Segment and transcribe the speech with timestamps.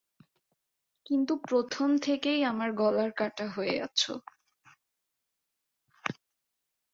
[1.05, 4.01] কিন্তুই প্রথম থেকেই আমার গলার কাটা হয়ে আছ।